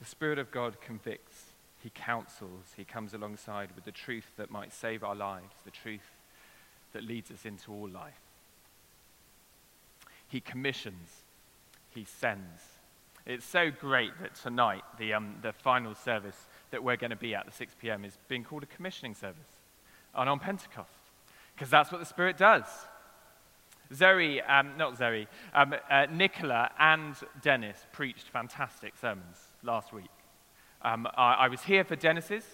The 0.00 0.06
Spirit 0.06 0.38
of 0.38 0.50
God 0.50 0.80
convicts, 0.80 1.52
He 1.82 1.90
counsels, 1.90 2.72
He 2.76 2.84
comes 2.84 3.14
alongside 3.14 3.70
with 3.76 3.84
the 3.84 3.92
truth 3.92 4.32
that 4.36 4.50
might 4.50 4.72
save 4.72 5.04
our 5.04 5.14
lives, 5.14 5.54
the 5.64 5.70
truth 5.70 6.15
that 6.96 7.04
leads 7.04 7.30
us 7.30 7.44
into 7.44 7.70
all 7.70 7.88
life. 7.88 8.14
He 10.28 10.40
commissions, 10.40 11.10
He 11.90 12.04
sends. 12.04 12.62
It's 13.26 13.44
so 13.44 13.70
great 13.70 14.12
that 14.22 14.34
tonight, 14.34 14.82
the, 14.98 15.12
um, 15.12 15.34
the 15.42 15.52
final 15.52 15.94
service 15.94 16.46
that 16.70 16.82
we're 16.82 16.96
going 16.96 17.10
to 17.10 17.16
be 17.16 17.34
at, 17.34 17.44
the 17.44 17.52
6 17.52 17.74
p.m., 17.80 18.04
is 18.04 18.16
being 18.28 18.44
called 18.44 18.62
a 18.62 18.66
commissioning 18.66 19.14
service. 19.14 19.36
And 20.14 20.30
on 20.30 20.38
Pentecost, 20.38 20.88
because 21.54 21.68
that's 21.68 21.92
what 21.92 21.98
the 21.98 22.06
Spirit 22.06 22.38
does. 22.38 22.64
Zoe, 23.92 24.40
um, 24.40 24.78
not 24.78 24.96
Zoe, 24.96 25.28
um, 25.52 25.74
uh, 25.90 26.06
Nicola 26.10 26.70
and 26.78 27.14
Dennis 27.42 27.76
preached 27.92 28.28
fantastic 28.28 28.94
sermons 28.98 29.36
last 29.62 29.92
week. 29.92 30.10
Um, 30.80 31.06
I, 31.14 31.34
I, 31.34 31.48
was 31.48 31.62
here 31.62 31.84
for 31.84 31.96
Genesis, 31.96 32.44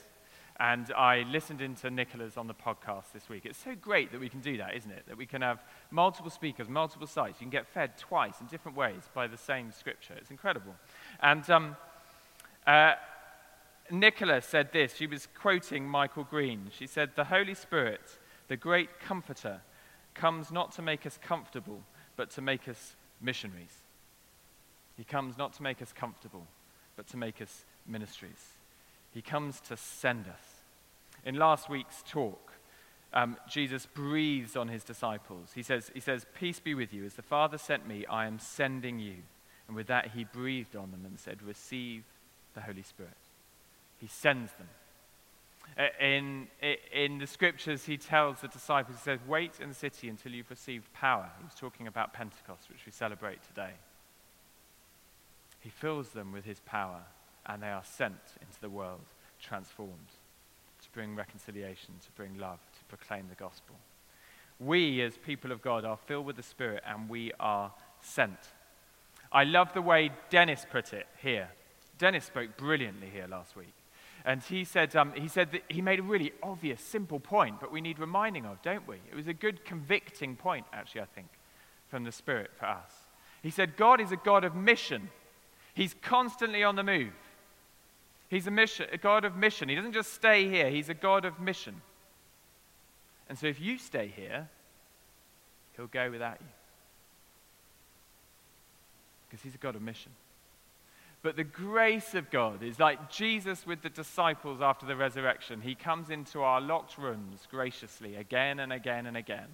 and 0.62 0.92
I 0.92 1.24
listened 1.28 1.60
into 1.60 1.90
Nicola's 1.90 2.36
on 2.36 2.46
the 2.46 2.54
podcast 2.54 3.06
this 3.12 3.28
week. 3.28 3.46
It's 3.46 3.58
so 3.58 3.74
great 3.74 4.12
that 4.12 4.20
we 4.20 4.28
can 4.28 4.38
do 4.38 4.58
that, 4.58 4.76
isn't 4.76 4.92
it? 4.92 5.02
That 5.08 5.16
we 5.16 5.26
can 5.26 5.42
have 5.42 5.60
multiple 5.90 6.30
speakers, 6.30 6.68
multiple 6.68 7.08
sites. 7.08 7.40
You 7.40 7.46
can 7.46 7.50
get 7.50 7.66
fed 7.66 7.98
twice 7.98 8.40
in 8.40 8.46
different 8.46 8.76
ways 8.76 9.02
by 9.12 9.26
the 9.26 9.36
same 9.36 9.72
scripture. 9.72 10.14
It's 10.16 10.30
incredible. 10.30 10.76
And 11.20 11.50
um, 11.50 11.76
uh, 12.64 12.92
Nicola 13.90 14.40
said 14.40 14.72
this. 14.72 14.94
She 14.94 15.08
was 15.08 15.26
quoting 15.36 15.88
Michael 15.88 16.22
Green. 16.22 16.70
She 16.70 16.86
said, 16.86 17.10
The 17.16 17.24
Holy 17.24 17.54
Spirit, 17.54 18.20
the 18.46 18.56
great 18.56 19.00
comforter, 19.00 19.62
comes 20.14 20.52
not 20.52 20.70
to 20.72 20.82
make 20.82 21.06
us 21.06 21.18
comfortable, 21.20 21.82
but 22.14 22.30
to 22.30 22.40
make 22.40 22.68
us 22.68 22.94
missionaries. 23.20 23.78
He 24.96 25.02
comes 25.02 25.36
not 25.36 25.54
to 25.54 25.64
make 25.64 25.82
us 25.82 25.92
comfortable, 25.92 26.46
but 26.94 27.08
to 27.08 27.16
make 27.16 27.42
us 27.42 27.64
ministries. 27.84 28.52
He 29.10 29.22
comes 29.22 29.60
to 29.62 29.76
send 29.76 30.28
us. 30.28 30.51
In 31.24 31.36
last 31.36 31.68
week's 31.68 32.02
talk, 32.02 32.52
um, 33.14 33.36
Jesus 33.48 33.86
breathes 33.86 34.56
on 34.56 34.68
his 34.68 34.84
disciples. 34.84 35.50
He 35.54 35.62
says, 35.62 35.90
he 35.94 36.00
says, 36.00 36.26
Peace 36.38 36.60
be 36.60 36.74
with 36.74 36.92
you. 36.92 37.04
As 37.04 37.14
the 37.14 37.22
Father 37.22 37.58
sent 37.58 37.86
me, 37.86 38.06
I 38.06 38.26
am 38.26 38.38
sending 38.38 38.98
you. 38.98 39.16
And 39.68 39.76
with 39.76 39.86
that, 39.88 40.12
he 40.14 40.24
breathed 40.24 40.74
on 40.74 40.90
them 40.90 41.04
and 41.04 41.18
said, 41.18 41.42
Receive 41.42 42.04
the 42.54 42.60
Holy 42.60 42.82
Spirit. 42.82 43.12
He 43.98 44.08
sends 44.08 44.52
them. 44.54 44.68
In, 46.00 46.48
in 46.92 47.18
the 47.18 47.26
scriptures, 47.26 47.84
he 47.84 47.96
tells 47.96 48.40
the 48.40 48.48
disciples, 48.48 48.96
he 48.98 49.02
says, 49.02 49.20
Wait 49.26 49.60
in 49.60 49.68
the 49.68 49.74
city 49.74 50.08
until 50.08 50.32
you've 50.32 50.50
received 50.50 50.92
power. 50.92 51.30
He 51.38 51.44
was 51.44 51.54
talking 51.54 51.86
about 51.86 52.12
Pentecost, 52.12 52.68
which 52.68 52.84
we 52.84 52.92
celebrate 52.92 53.42
today. 53.42 53.72
He 55.60 55.70
fills 55.70 56.08
them 56.08 56.32
with 56.32 56.44
his 56.44 56.60
power, 56.60 57.02
and 57.46 57.62
they 57.62 57.68
are 57.68 57.84
sent 57.84 58.20
into 58.40 58.60
the 58.60 58.68
world 58.68 59.04
transformed 59.40 60.08
bring 60.92 61.14
reconciliation, 61.14 61.94
to 62.04 62.10
bring 62.12 62.38
love, 62.38 62.58
to 62.78 62.84
proclaim 62.84 63.26
the 63.28 63.34
gospel. 63.34 63.76
We, 64.60 65.00
as 65.02 65.16
people 65.16 65.52
of 65.52 65.62
God, 65.62 65.84
are 65.84 65.96
filled 65.96 66.26
with 66.26 66.36
the 66.36 66.42
Spirit, 66.42 66.82
and 66.86 67.08
we 67.08 67.32
are 67.40 67.72
sent. 68.00 68.38
I 69.32 69.44
love 69.44 69.72
the 69.72 69.82
way 69.82 70.10
Dennis 70.30 70.66
put 70.70 70.92
it 70.92 71.06
here. 71.20 71.48
Dennis 71.98 72.24
spoke 72.26 72.56
brilliantly 72.56 73.08
here 73.10 73.26
last 73.26 73.56
week. 73.56 73.74
And 74.24 74.42
he 74.42 74.64
said, 74.64 74.94
um, 74.94 75.12
he 75.16 75.26
said 75.26 75.50
that 75.52 75.62
he 75.68 75.82
made 75.82 75.98
a 75.98 76.02
really 76.02 76.32
obvious, 76.42 76.80
simple 76.80 77.18
point, 77.18 77.58
but 77.60 77.72
we 77.72 77.80
need 77.80 77.98
reminding 77.98 78.46
of, 78.46 78.62
don't 78.62 78.86
we? 78.86 78.96
It 79.10 79.16
was 79.16 79.26
a 79.26 79.34
good 79.34 79.64
convicting 79.64 80.36
point, 80.36 80.66
actually, 80.72 81.00
I 81.00 81.06
think, 81.06 81.28
from 81.88 82.04
the 82.04 82.12
Spirit 82.12 82.50
for 82.56 82.66
us. 82.66 82.92
He 83.42 83.50
said, 83.50 83.76
God 83.76 84.00
is 84.00 84.12
a 84.12 84.16
God 84.16 84.44
of 84.44 84.54
mission. 84.54 85.10
He's 85.74 85.94
constantly 86.02 86.62
on 86.62 86.76
the 86.76 86.84
move. 86.84 87.12
He's 88.32 88.46
a, 88.46 88.50
mission, 88.50 88.86
a 88.90 88.96
God 88.96 89.26
of 89.26 89.36
mission. 89.36 89.68
He 89.68 89.74
doesn't 89.74 89.92
just 89.92 90.14
stay 90.14 90.48
here, 90.48 90.70
He's 90.70 90.88
a 90.88 90.94
God 90.94 91.26
of 91.26 91.38
mission. 91.38 91.82
And 93.28 93.38
so 93.38 93.46
if 93.46 93.60
you 93.60 93.76
stay 93.76 94.10
here, 94.16 94.48
He'll 95.76 95.86
go 95.86 96.10
without 96.10 96.38
you. 96.40 96.46
Because 99.28 99.42
He's 99.42 99.54
a 99.54 99.58
God 99.58 99.76
of 99.76 99.82
mission. 99.82 100.12
But 101.20 101.36
the 101.36 101.44
grace 101.44 102.14
of 102.14 102.30
God 102.30 102.62
is 102.62 102.78
like 102.78 103.10
Jesus 103.10 103.66
with 103.66 103.82
the 103.82 103.90
disciples 103.90 104.62
after 104.62 104.86
the 104.86 104.96
resurrection. 104.96 105.60
He 105.60 105.74
comes 105.74 106.08
into 106.08 106.40
our 106.40 106.62
locked 106.62 106.96
rooms 106.96 107.46
graciously 107.50 108.16
again 108.16 108.60
and 108.60 108.72
again 108.72 109.04
and 109.04 109.16
again, 109.18 109.48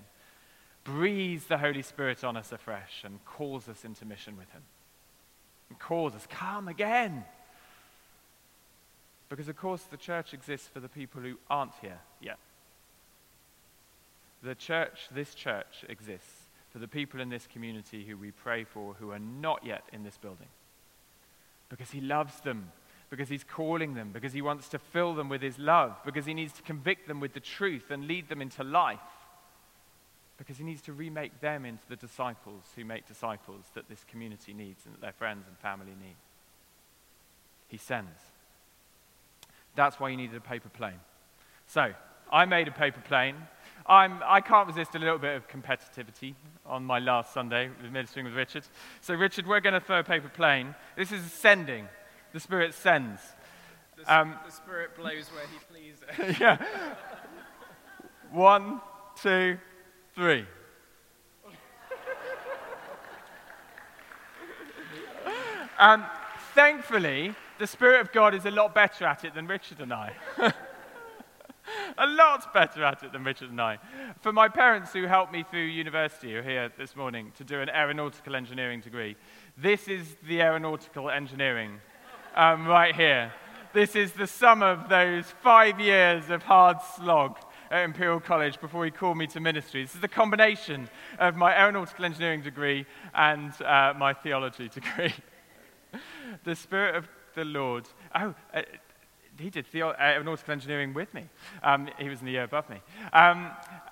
breathes 0.84 1.46
the 1.46 1.58
Holy 1.58 1.82
Spirit 1.82 2.22
on 2.22 2.36
us 2.36 2.52
afresh, 2.52 3.02
and 3.02 3.24
calls 3.24 3.68
us 3.68 3.84
into 3.84 4.04
mission 4.04 4.36
with 4.36 4.52
Him 4.52 4.62
and 5.68 5.78
calls 5.80 6.14
us, 6.14 6.28
Come 6.30 6.68
again. 6.68 7.24
Because, 9.28 9.48
of 9.48 9.56
course, 9.56 9.82
the 9.82 9.96
church 9.96 10.32
exists 10.32 10.68
for 10.68 10.80
the 10.80 10.88
people 10.88 11.20
who 11.20 11.38
aren't 11.50 11.74
here 11.80 12.00
yet. 12.20 12.38
The 14.42 14.54
church, 14.54 15.08
this 15.10 15.34
church, 15.34 15.84
exists 15.88 16.44
for 16.70 16.78
the 16.78 16.88
people 16.88 17.20
in 17.20 17.28
this 17.28 17.46
community 17.46 18.04
who 18.04 18.16
we 18.16 18.30
pray 18.30 18.64
for 18.64 18.94
who 18.94 19.10
are 19.10 19.18
not 19.18 19.64
yet 19.64 19.82
in 19.92 20.04
this 20.04 20.16
building. 20.16 20.48
Because 21.68 21.90
He 21.90 22.00
loves 22.00 22.40
them, 22.40 22.70
because 23.10 23.28
He's 23.28 23.44
calling 23.44 23.94
them, 23.94 24.10
because 24.12 24.32
He 24.32 24.42
wants 24.42 24.68
to 24.68 24.78
fill 24.78 25.14
them 25.14 25.28
with 25.28 25.42
His 25.42 25.58
love, 25.58 25.96
because 26.04 26.24
He 26.24 26.34
needs 26.34 26.52
to 26.54 26.62
convict 26.62 27.08
them 27.08 27.20
with 27.20 27.34
the 27.34 27.40
truth 27.40 27.90
and 27.90 28.06
lead 28.06 28.28
them 28.28 28.40
into 28.40 28.64
life 28.64 29.00
because 30.38 30.56
he 30.56 30.64
needs 30.64 30.80
to 30.82 30.92
remake 30.92 31.40
them 31.40 31.64
into 31.64 31.82
the 31.88 31.96
disciples 31.96 32.62
who 32.76 32.84
make 32.84 33.06
disciples 33.06 33.64
that 33.74 33.88
this 33.88 34.04
community 34.04 34.54
needs 34.54 34.86
and 34.86 34.94
that 34.94 35.00
their 35.00 35.12
friends 35.12 35.44
and 35.48 35.58
family 35.58 35.94
need. 36.00 36.16
He 37.66 37.76
sends. 37.76 38.20
That's 39.78 39.98
why 40.00 40.08
you 40.08 40.16
needed 40.16 40.34
a 40.34 40.40
paper 40.40 40.70
plane. 40.70 40.98
So, 41.68 41.92
I 42.32 42.46
made 42.46 42.66
a 42.66 42.72
paper 42.72 43.00
plane. 43.00 43.36
I'm, 43.86 44.20
I 44.26 44.40
can't 44.40 44.66
resist 44.66 44.96
a 44.96 44.98
little 44.98 45.18
bit 45.18 45.36
of 45.36 45.46
competitivity 45.46 46.34
on 46.66 46.84
my 46.84 46.98
last 46.98 47.32
Sunday 47.32 47.70
with 47.80 47.92
ministering 47.92 48.26
with 48.26 48.34
Richard. 48.34 48.64
So, 49.02 49.14
Richard, 49.14 49.46
we're 49.46 49.60
going 49.60 49.74
to 49.74 49.80
throw 49.80 50.00
a 50.00 50.02
paper 50.02 50.30
plane. 50.30 50.74
This 50.96 51.12
is 51.12 51.22
sending. 51.32 51.86
The 52.32 52.40
Spirit 52.40 52.74
sends. 52.74 53.20
The, 53.96 54.12
um, 54.12 54.34
the 54.44 54.50
Spirit 54.50 54.96
blows 54.96 55.28
where 55.28 55.46
He 55.46 55.58
pleases. 55.70 56.02
yeah. 56.40 56.58
One, 58.32 58.80
two, 59.22 59.58
three. 60.16 60.44
um, 65.78 66.04
thankfully, 66.52 67.36
the 67.58 67.66
Spirit 67.66 68.00
of 68.00 68.12
God 68.12 68.34
is 68.34 68.46
a 68.46 68.50
lot 68.50 68.74
better 68.74 69.04
at 69.04 69.24
it 69.24 69.34
than 69.34 69.46
Richard 69.46 69.80
and 69.80 69.92
I. 69.92 70.12
a 71.98 72.06
lot 72.06 72.52
better 72.54 72.84
at 72.84 73.02
it 73.02 73.12
than 73.12 73.24
Richard 73.24 73.50
and 73.50 73.60
I. 73.60 73.78
For 74.20 74.32
my 74.32 74.48
parents 74.48 74.92
who 74.92 75.04
helped 75.04 75.32
me 75.32 75.44
through 75.48 75.64
university, 75.64 76.32
who 76.32 76.38
are 76.38 76.42
here 76.42 76.72
this 76.78 76.94
morning 76.94 77.32
to 77.36 77.44
do 77.44 77.60
an 77.60 77.68
aeronautical 77.68 78.36
engineering 78.36 78.80
degree, 78.80 79.16
this 79.56 79.88
is 79.88 80.16
the 80.26 80.40
aeronautical 80.40 81.10
engineering 81.10 81.80
um, 82.36 82.66
right 82.66 82.94
here. 82.94 83.32
This 83.72 83.96
is 83.96 84.12
the 84.12 84.26
sum 84.26 84.62
of 84.62 84.88
those 84.88 85.26
five 85.42 85.78
years 85.78 86.30
of 86.30 86.42
hard 86.42 86.78
slog 86.96 87.38
at 87.70 87.84
Imperial 87.84 88.20
College 88.20 88.60
before 88.60 88.84
he 88.84 88.90
called 88.90 89.18
me 89.18 89.26
to 89.26 89.40
ministry. 89.40 89.82
This 89.82 89.94
is 89.94 90.00
the 90.00 90.08
combination 90.08 90.88
of 91.18 91.36
my 91.36 91.54
aeronautical 91.54 92.04
engineering 92.04 92.40
degree 92.40 92.86
and 93.14 93.52
uh, 93.62 93.92
my 93.96 94.14
theology 94.14 94.68
degree. 94.74 95.12
the, 96.44 96.54
Spirit 96.54 96.96
of, 96.96 97.08
the 97.38 97.44
Lord. 97.44 97.88
Oh, 98.14 98.34
uh, 98.52 98.62
he 99.38 99.50
did 99.50 99.66
uh, 99.76 99.92
aeronautical 100.00 100.52
engineering 100.52 100.92
with 100.92 101.14
me. 101.14 101.28
Um, 101.62 101.88
he 101.98 102.08
was 102.08 102.18
in 102.18 102.26
the 102.26 102.32
year 102.32 102.42
above 102.42 102.68
me. 102.68 102.78
Um, 103.12 103.50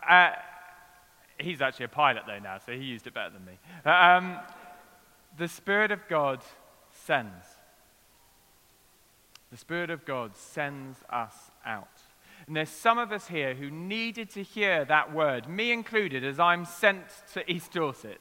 uh, 0.08 0.32
he's 1.38 1.62
actually 1.62 1.84
a 1.84 1.88
pilot, 1.88 2.24
though, 2.26 2.40
now, 2.40 2.58
so 2.58 2.72
he 2.72 2.82
used 2.82 3.06
it 3.06 3.14
better 3.14 3.30
than 3.30 3.44
me. 3.44 3.58
Um, 3.84 4.38
the 5.38 5.46
Spirit 5.46 5.92
of 5.92 6.00
God 6.08 6.40
sends. 6.90 7.44
The 9.52 9.56
Spirit 9.56 9.90
of 9.90 10.04
God 10.04 10.36
sends 10.36 10.98
us 11.08 11.34
out. 11.64 12.00
And 12.48 12.56
there's 12.56 12.68
some 12.68 12.98
of 12.98 13.12
us 13.12 13.28
here 13.28 13.54
who 13.54 13.70
needed 13.70 14.30
to 14.30 14.42
hear 14.42 14.84
that 14.86 15.12
word, 15.12 15.48
me 15.48 15.70
included, 15.70 16.24
as 16.24 16.40
I'm 16.40 16.64
sent 16.64 17.04
to 17.34 17.48
East 17.50 17.72
Dorset. 17.72 18.20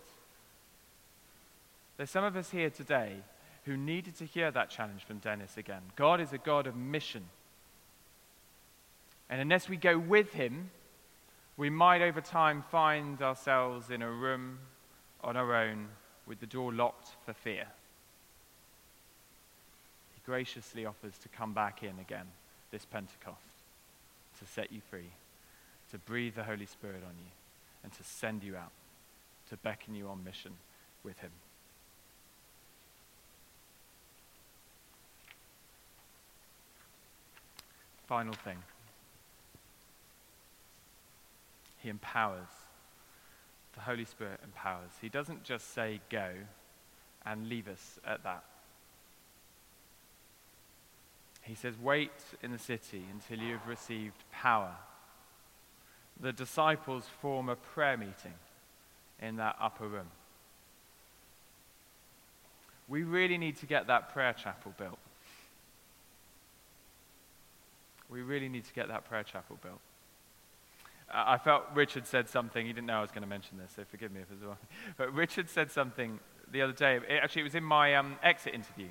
There's 1.97 2.11
some 2.11 2.23
of 2.23 2.35
us 2.35 2.51
here 2.51 2.69
today 2.69 3.23
who 3.65 3.75
needed 3.75 4.15
to 4.17 4.25
hear 4.25 4.51
that 4.51 4.69
challenge 4.69 5.03
from 5.03 5.17
Dennis 5.17 5.57
again. 5.57 5.81
God 5.95 6.21
is 6.21 6.31
a 6.33 6.37
God 6.37 6.67
of 6.67 6.75
mission. 6.75 7.25
And 9.29 9.41
unless 9.41 9.67
we 9.67 9.75
go 9.75 9.97
with 9.97 10.33
him, 10.33 10.69
we 11.57 11.69
might 11.69 12.01
over 12.01 12.21
time 12.21 12.63
find 12.69 13.21
ourselves 13.21 13.89
in 13.89 14.01
a 14.01 14.09
room 14.09 14.59
on 15.23 15.35
our 15.35 15.55
own 15.55 15.87
with 16.27 16.39
the 16.39 16.45
door 16.45 16.71
locked 16.71 17.09
for 17.25 17.33
fear. 17.33 17.65
He 20.13 20.21
graciously 20.25 20.85
offers 20.85 21.17
to 21.19 21.29
come 21.29 21.53
back 21.53 21.81
in 21.81 21.97
again 21.99 22.27
this 22.71 22.85
Pentecost 22.85 23.39
to 24.39 24.45
set 24.45 24.71
you 24.71 24.81
free, 24.89 25.09
to 25.91 25.97
breathe 25.97 26.35
the 26.35 26.43
Holy 26.43 26.65
Spirit 26.65 27.03
on 27.07 27.13
you, 27.17 27.31
and 27.83 27.93
to 27.93 28.03
send 28.03 28.43
you 28.43 28.55
out, 28.55 28.71
to 29.49 29.57
beckon 29.57 29.95
you 29.95 30.07
on 30.07 30.23
mission 30.23 30.51
with 31.03 31.17
him. 31.19 31.31
Final 38.07 38.33
thing. 38.33 38.57
He 41.77 41.89
empowers. 41.89 42.47
The 43.73 43.81
Holy 43.81 44.05
Spirit 44.05 44.39
empowers. 44.43 44.91
He 45.01 45.09
doesn't 45.09 45.43
just 45.43 45.73
say 45.73 45.99
go 46.09 46.31
and 47.25 47.49
leave 47.49 47.67
us 47.67 47.99
at 48.05 48.23
that. 48.23 48.43
He 51.41 51.53
says, 51.53 51.75
Wait 51.81 52.11
in 52.41 52.51
the 52.51 52.59
city 52.59 53.03
until 53.11 53.43
you 53.45 53.53
have 53.53 53.67
received 53.67 54.23
power. 54.31 54.75
The 56.19 56.33
disciples 56.33 57.05
form 57.21 57.49
a 57.49 57.55
prayer 57.55 57.97
meeting 57.97 58.33
in 59.21 59.35
that 59.35 59.55
upper 59.59 59.87
room. 59.87 60.07
We 62.87 63.03
really 63.03 63.37
need 63.37 63.57
to 63.57 63.65
get 63.65 63.87
that 63.87 64.13
prayer 64.13 64.33
chapel 64.33 64.73
built. 64.77 64.99
We 68.09 68.21
really 68.21 68.49
need 68.49 68.65
to 68.65 68.73
get 68.73 68.87
that 68.87 69.05
prayer 69.05 69.23
chapel 69.23 69.57
built. 69.61 69.79
I 71.11 71.37
felt 71.37 71.63
Richard 71.73 72.07
said 72.07 72.27
something. 72.27 72.65
He 72.65 72.73
didn't 72.73 72.87
know 72.87 72.97
I 72.97 73.01
was 73.01 73.11
going 73.11 73.21
to 73.21 73.29
mention 73.29 73.57
this, 73.57 73.71
so 73.75 73.83
forgive 73.89 74.11
me 74.11 74.21
if 74.21 74.31
it's 74.31 74.43
wrong. 74.43 74.57
But 74.97 75.13
Richard 75.13 75.49
said 75.49 75.71
something 75.71 76.19
the 76.51 76.61
other 76.61 76.73
day. 76.73 76.95
It, 76.95 77.19
actually, 77.21 77.41
it 77.41 77.45
was 77.45 77.55
in 77.55 77.63
my 77.63 77.95
um, 77.95 78.15
exit 78.23 78.53
interview, 78.53 78.87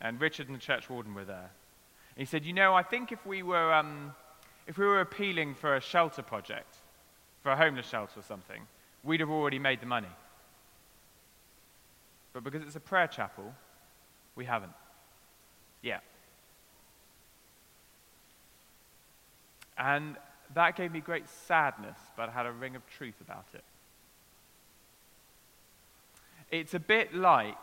and 0.00 0.20
Richard 0.20 0.48
and 0.48 0.56
the 0.56 0.60
church 0.60 0.88
warden 0.88 1.14
were 1.14 1.24
there. 1.24 1.50
And 2.16 2.18
he 2.18 2.24
said, 2.24 2.44
"You 2.44 2.52
know, 2.52 2.74
I 2.74 2.82
think 2.82 3.10
if 3.10 3.24
we 3.26 3.42
were 3.42 3.72
um, 3.72 4.14
if 4.66 4.78
we 4.78 4.86
were 4.86 5.00
appealing 5.00 5.54
for 5.54 5.76
a 5.76 5.80
shelter 5.80 6.22
project, 6.22 6.76
for 7.42 7.50
a 7.50 7.56
homeless 7.56 7.88
shelter 7.88 8.20
or 8.20 8.22
something, 8.22 8.62
we'd 9.02 9.20
have 9.20 9.30
already 9.30 9.58
made 9.58 9.80
the 9.80 9.86
money. 9.86 10.08
But 12.32 12.44
because 12.44 12.62
it's 12.62 12.76
a 12.76 12.80
prayer 12.80 13.08
chapel, 13.08 13.54
we 14.36 14.44
haven't. 14.44 14.72
Yeah." 15.82 15.98
And 19.78 20.16
that 20.54 20.76
gave 20.76 20.92
me 20.92 21.00
great 21.00 21.28
sadness, 21.28 21.98
but 22.16 22.30
had 22.30 22.46
a 22.46 22.52
ring 22.52 22.76
of 22.76 22.86
truth 22.86 23.20
about 23.20 23.46
it. 23.54 23.64
It's 26.50 26.74
a 26.74 26.80
bit 26.80 27.14
like 27.14 27.56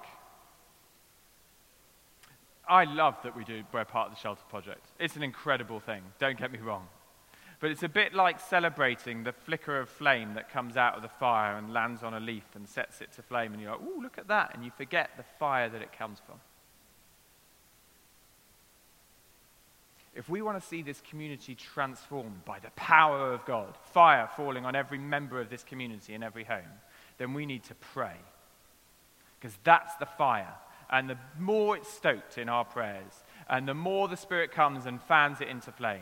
I 2.67 2.85
love 2.85 3.17
that 3.23 3.35
we 3.35 3.43
do, 3.43 3.63
we're 3.73 3.83
part 3.85 4.09
of 4.09 4.15
the 4.15 4.19
Shelter 4.19 4.43
Project. 4.49 4.85
It's 4.99 5.15
an 5.15 5.23
incredible 5.23 5.79
thing, 5.79 6.01
don't 6.19 6.37
get 6.37 6.51
me 6.51 6.59
wrong. 6.59 6.87
But 7.59 7.71
it's 7.71 7.83
a 7.83 7.89
bit 7.89 8.13
like 8.13 8.39
celebrating 8.39 9.23
the 9.23 9.31
flicker 9.31 9.79
of 9.79 9.89
flame 9.89 10.33
that 10.35 10.49
comes 10.49 10.77
out 10.77 10.95
of 10.95 11.01
the 11.01 11.09
fire 11.09 11.57
and 11.57 11.73
lands 11.73 12.03
on 12.03 12.13
a 12.13 12.19
leaf 12.19 12.43
and 12.55 12.67
sets 12.67 13.01
it 13.01 13.11
to 13.13 13.21
flame, 13.21 13.53
and 13.53 13.61
you're 13.61 13.71
like, 13.71 13.81
ooh, 13.81 14.01
look 14.01 14.17
at 14.17 14.27
that, 14.27 14.51
and 14.53 14.63
you 14.63 14.71
forget 14.75 15.11
the 15.17 15.23
fire 15.39 15.69
that 15.69 15.81
it 15.81 15.97
comes 15.97 16.19
from. 16.25 16.39
If 20.15 20.29
we 20.29 20.41
want 20.41 20.61
to 20.61 20.67
see 20.67 20.81
this 20.81 21.01
community 21.09 21.55
transformed 21.55 22.45
by 22.45 22.59
the 22.59 22.69
power 22.75 23.33
of 23.33 23.45
God, 23.45 23.75
fire 23.93 24.29
falling 24.35 24.65
on 24.65 24.75
every 24.75 24.99
member 24.99 25.41
of 25.41 25.49
this 25.49 25.63
community 25.63 26.13
and 26.13 26.23
every 26.23 26.43
home, 26.43 26.61
then 27.17 27.33
we 27.33 27.45
need 27.45 27.63
to 27.65 27.75
pray. 27.75 28.15
Because 29.39 29.57
that's 29.63 29.95
the 29.95 30.05
fire. 30.05 30.53
And 30.89 31.09
the 31.09 31.17
more 31.39 31.75
it's 31.75 31.89
stoked 31.89 32.37
in 32.37 32.47
our 32.47 32.63
prayers, 32.63 33.23
and 33.49 33.67
the 33.67 33.73
more 33.73 34.07
the 34.07 34.15
Spirit 34.15 34.51
comes 34.51 34.85
and 34.85 35.01
fans 35.01 35.41
it 35.41 35.47
into 35.47 35.71
flame, 35.71 36.01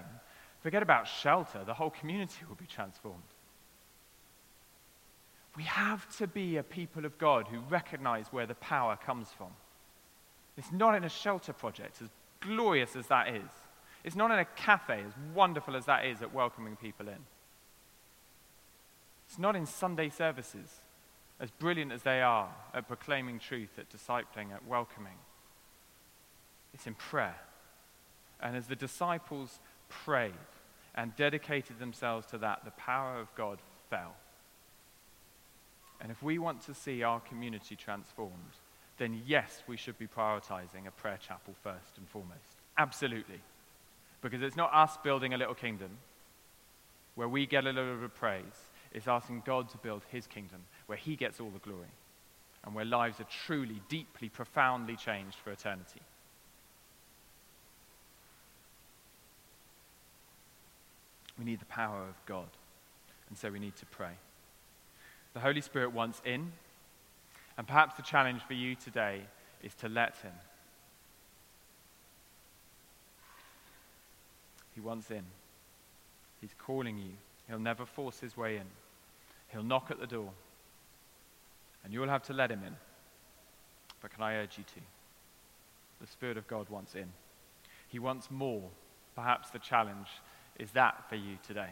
forget 0.62 0.84
about 0.84 1.08
shelter, 1.08 1.63
the 1.65 1.74
whole 1.74 1.89
community 1.89 2.41
will 2.47 2.56
be 2.56 2.65
transformed. 2.65 3.21
We 5.56 5.63
have 5.63 6.17
to 6.17 6.28
be 6.28 6.58
a 6.58 6.63
people 6.63 7.06
of 7.06 7.17
God 7.17 7.47
who 7.47 7.60
recognize 7.69 8.28
where 8.28 8.45
the 8.45 8.56
power 8.56 8.97
comes 8.97 9.30
from. 9.38 9.52
It's 10.58 10.71
not 10.71 10.95
in 10.95 11.04
a 11.04 11.10
shelter 11.10 11.54
project, 11.54 12.02
as 12.02 12.10
glorious 12.41 12.95
as 12.95 13.08
that 13.08 13.30
is. 13.30 13.50
It's 14.03 14.15
not 14.15 14.31
in 14.31 14.39
a 14.39 14.45
cafe, 14.45 15.03
as 15.05 15.13
wonderful 15.33 15.75
as 15.75 15.85
that 15.85 16.05
is 16.05 16.21
at 16.21 16.33
welcoming 16.33 16.75
people 16.75 17.07
in. 17.07 17.25
It's 19.27 19.39
not 19.39 19.55
in 19.55 19.65
Sunday 19.65 20.09
services, 20.09 20.81
as 21.39 21.51
brilliant 21.51 21.91
as 21.91 22.03
they 22.03 22.21
are 22.21 22.49
at 22.73 22.87
proclaiming 22.87 23.39
truth, 23.39 23.77
at 23.77 23.89
discipling, 23.89 24.53
at 24.53 24.67
welcoming. 24.67 25.17
It's 26.73 26.87
in 26.87 26.95
prayer. 26.95 27.39
And 28.41 28.57
as 28.57 28.67
the 28.67 28.75
disciples 28.75 29.59
prayed 29.87 30.33
and 30.95 31.15
dedicated 31.15 31.79
themselves 31.79 32.25
to 32.27 32.37
that, 32.39 32.65
the 32.65 32.71
power 32.71 33.19
of 33.19 33.33
God 33.35 33.59
fell. 33.89 34.15
And 36.01 36.11
if 36.11 36.23
we 36.23 36.39
want 36.39 36.61
to 36.63 36.73
see 36.73 37.03
our 37.03 37.19
community 37.19 37.75
transformed, 37.75 38.57
then 38.97 39.21
yes, 39.25 39.61
we 39.67 39.77
should 39.77 39.97
be 39.97 40.07
prioritizing 40.07 40.87
a 40.87 40.91
prayer 40.91 41.19
chapel 41.25 41.55
first 41.63 41.97
and 41.97 42.09
foremost. 42.09 42.57
Absolutely. 42.77 43.41
Because 44.21 44.41
it's 44.41 44.55
not 44.55 44.73
us 44.73 44.97
building 45.03 45.34
a 45.34 45.38
little 45.38 45.55
kingdom 45.55 45.97
where 47.15 47.27
we 47.27 47.45
get 47.45 47.63
a 47.63 47.71
little 47.71 47.95
bit 47.95 48.03
of 48.03 48.15
praise. 48.15 48.43
It's 48.91 49.07
asking 49.07 49.43
God 49.45 49.69
to 49.69 49.77
build 49.77 50.03
his 50.10 50.27
kingdom 50.27 50.62
where 50.86 50.97
he 50.97 51.15
gets 51.15 51.39
all 51.39 51.49
the 51.49 51.60
glory 51.60 51.88
and 52.63 52.75
where 52.75 52.86
lives 52.86 53.19
are 53.19 53.27
truly, 53.45 53.81
deeply, 53.89 54.29
profoundly 54.29 54.95
changed 54.95 55.38
for 55.43 55.51
eternity. 55.51 56.01
We 61.39 61.45
need 61.45 61.60
the 61.60 61.65
power 61.65 62.01
of 62.01 62.23
God, 62.27 62.49
and 63.29 63.38
so 63.38 63.49
we 63.49 63.57
need 63.57 63.75
to 63.77 63.86
pray. 63.88 64.13
The 65.34 65.39
Holy 65.39 65.62
Spirit 65.62 65.91
wants 65.91 66.21
in, 66.23 66.51
and 67.57 67.65
perhaps 67.65 67.95
the 67.95 68.03
challenge 68.03 68.43
for 68.43 68.53
you 68.53 68.75
today 68.75 69.21
is 69.63 69.73
to 69.75 69.89
let 69.89 70.15
him. 70.17 70.34
Wants 74.83 75.11
in. 75.11 75.23
He's 76.39 76.55
calling 76.57 76.97
you. 76.97 77.11
He'll 77.47 77.59
never 77.59 77.85
force 77.85 78.19
his 78.19 78.35
way 78.35 78.57
in. 78.57 78.65
He'll 79.49 79.63
knock 79.63 79.91
at 79.91 79.99
the 79.99 80.07
door. 80.07 80.31
And 81.83 81.93
you'll 81.93 82.09
have 82.09 82.23
to 82.23 82.33
let 82.33 82.51
him 82.51 82.61
in. 82.65 82.75
But 84.01 84.11
can 84.11 84.23
I 84.23 84.35
urge 84.35 84.57
you 84.57 84.63
to? 84.63 84.79
The 86.01 86.07
Spirit 86.07 86.37
of 86.37 86.47
God 86.47 86.69
wants 86.69 86.95
in. 86.95 87.11
He 87.87 87.99
wants 87.99 88.31
more. 88.31 88.63
Perhaps 89.15 89.51
the 89.51 89.59
challenge 89.59 90.07
is 90.57 90.71
that 90.71 91.07
for 91.09 91.15
you 91.15 91.37
today. 91.45 91.71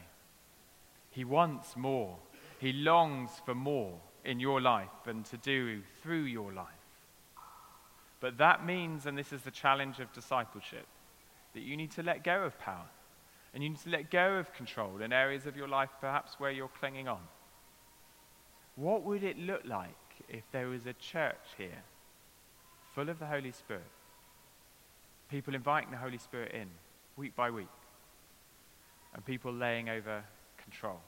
He 1.12 1.24
wants 1.24 1.76
more. 1.76 2.18
He 2.60 2.74
longs 2.74 3.32
for 3.46 3.56
more 3.56 3.94
in 4.24 4.40
your 4.40 4.62
life 4.62 5.08
and 5.08 5.26
to 5.26 5.38
do 5.38 5.82
through 6.04 6.24
your 6.24 6.52
life. 6.52 6.68
But 8.20 8.38
that 8.38 8.66
means, 8.66 9.06
and 9.06 9.18
this 9.18 9.32
is 9.32 9.42
the 9.42 9.52
challenge 9.52 10.00
of 10.00 10.12
discipleship, 10.14 10.86
that 11.54 11.62
you 11.62 11.78
need 11.78 11.92
to 11.92 12.04
let 12.04 12.24
go 12.24 12.44
of 12.44 12.60
power. 12.60 12.86
And 13.54 13.64
you 13.64 13.70
need 13.70 13.80
to 13.80 13.90
let 13.90 14.12
go 14.12 14.36
of 14.38 14.54
control 14.54 15.02
in 15.02 15.12
areas 15.12 15.46
of 15.46 15.58
your 15.58 15.68
life, 15.68 15.90
perhaps 16.00 16.40
where 16.40 16.52
you're 16.52 16.70
clinging 16.80 17.08
on. 17.08 17.22
What 18.76 19.04
would 19.04 19.24
it 19.24 19.38
look 19.38 19.64
like 19.66 19.96
if 20.28 20.44
there 20.52 20.68
was 20.68 20.86
a 20.86 20.94
church 20.94 21.56
here 21.58 21.84
full 22.94 23.10
of 23.10 23.20
the 23.20 23.26
Holy 23.26 23.52
Spirit? 23.52 23.82
People 25.30 25.56
inviting 25.56 25.92
the 25.92 25.98
Holy 25.98 26.18
Spirit 26.18 26.54
in 26.54 26.68
week 27.18 27.36
by 27.36 27.50
week, 27.52 27.68
and 29.14 29.26
people 29.26 29.52
laying 29.52 29.90
over 29.90 30.24
control 30.58 31.02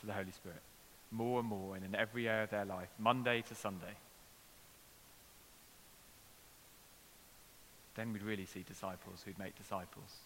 to 0.00 0.06
the 0.06 0.12
Holy 0.12 0.30
Spirit 0.30 0.62
more 1.10 1.40
and 1.40 1.48
more 1.48 1.74
and 1.74 1.84
in 1.84 1.94
every 1.94 2.28
area 2.28 2.44
of 2.44 2.50
their 2.50 2.64
life, 2.64 2.88
Monday 2.98 3.42
to 3.42 3.54
Sunday. 3.54 3.96
then 8.00 8.14
we'd 8.14 8.22
really 8.22 8.46
see 8.46 8.62
disciples 8.62 9.22
who'd 9.24 9.38
make 9.38 9.54
disciples, 9.56 10.20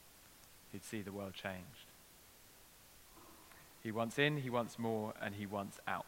who'd 0.74 0.84
see 0.84 1.02
the 1.02 1.12
world 1.12 1.32
changed. 1.32 1.86
He 3.80 3.92
wants 3.92 4.18
in, 4.18 4.38
he 4.38 4.50
wants 4.50 4.76
more, 4.76 5.14
and 5.22 5.36
he 5.36 5.46
wants 5.46 5.78
out. 5.86 6.04